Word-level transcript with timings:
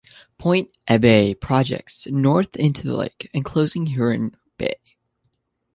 Point 0.39 0.71
Abbaye 0.87 1.39
projects 1.39 2.07
north 2.07 2.55
into 2.55 2.87
the 2.87 2.97
lake, 2.97 3.29
enclosing 3.35 3.85
Huron 3.85 4.35
Bay. 4.57 4.79